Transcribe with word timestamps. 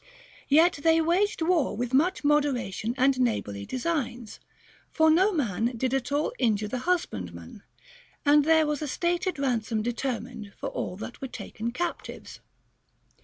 Yet 0.47 0.79
they 0.81 0.99
waged 0.99 1.43
war 1.43 1.77
with 1.77 1.93
much 1.93 2.23
moderation 2.23 2.95
and 2.97 3.19
neighborly 3.19 3.67
designs; 3.67 4.39
for 4.89 5.11
no 5.11 5.31
man 5.31 5.77
did 5.77 5.93
at 5.93 6.11
all 6.11 6.33
injure 6.39 6.67
the 6.67 6.79
husbandman, 6.89 7.61
and 8.25 8.43
there 8.43 8.65
was 8.65 8.81
a 8.81 8.87
stated 8.87 9.37
ran 9.37 9.59
THE 9.59 9.75
GREEK 9.75 9.83
QUESTIONS. 9.83 10.01
273 10.01 10.09
som 10.09 10.51
determined 10.51 10.53
for 10.59 10.69
all 10.69 10.97
that 10.97 11.21
were 11.21 11.27
taken 11.27 11.71
captives. 11.71 12.39